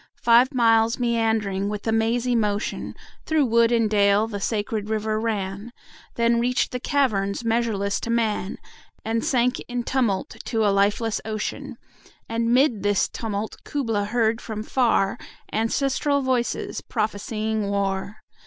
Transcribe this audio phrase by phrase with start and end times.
[0.23, 2.95] Five miles meandering with a mazy motion
[3.27, 5.71] 25 Through wood and dale the sacred river ran,
[6.15, 8.57] Then reach'd the caverns measureless to man,
[9.05, 11.77] And sank in tumult to a lifeless ocean:
[12.27, 15.19] And 'mid this tumult Kubla heard from far
[15.53, 18.23] Ancestral voices prophesying war!